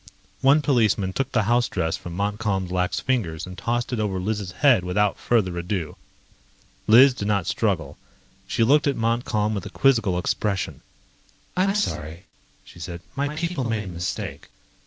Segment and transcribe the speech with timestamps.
[0.41, 4.49] One policeman took the house dress from Montcalm's lax fingers and tossed it over Liz'
[4.51, 5.95] head without further ado.
[6.87, 7.99] Liz did not struggle.
[8.47, 10.81] She looked at Montcalm with a quizzical expression.
[11.55, 12.25] "I'm sorry,"
[12.63, 13.01] she said.
[13.15, 14.49] "My people made a mistake.